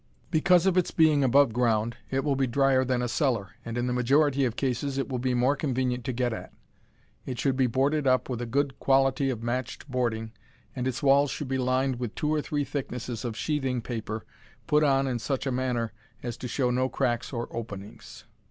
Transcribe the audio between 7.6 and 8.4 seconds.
boarded up